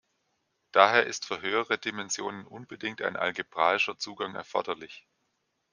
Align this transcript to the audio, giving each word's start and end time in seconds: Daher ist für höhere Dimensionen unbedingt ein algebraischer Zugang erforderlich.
Daher 0.71 1.05
ist 1.05 1.27
für 1.27 1.41
höhere 1.41 1.77
Dimensionen 1.77 2.47
unbedingt 2.47 3.03
ein 3.03 3.15
algebraischer 3.15 3.99
Zugang 3.99 4.33
erforderlich. 4.33 5.07